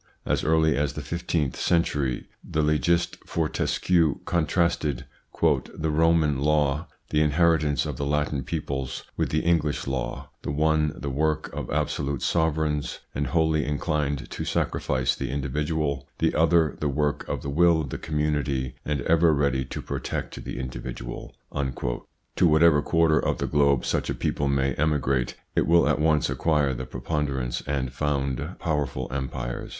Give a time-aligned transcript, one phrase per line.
[0.25, 5.05] As early as the fifteenth century the legist Fortescue contrasted"
[5.77, 10.91] the Roman law, the inheritance of the Latin peoples, with the English law: the one
[10.95, 16.89] the work of absolute sovereigns, and wholly inclined to sacrifice the individual; the other the
[16.89, 22.47] work of the will of the community, and ever ready to protect the individual." To
[22.47, 26.73] whatever quarter of the globe such a people may emigrate, it will at once acquire
[26.73, 29.69] the preponder ance, and found powerful empires.